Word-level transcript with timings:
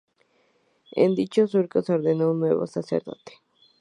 En 0.93 1.13
dicho 1.13 1.45
curso 1.47 1.83
se 1.83 1.93
ordenó 1.93 2.31
un 2.31 2.39
nuevo 2.39 2.65
sacerdote. 2.65 3.33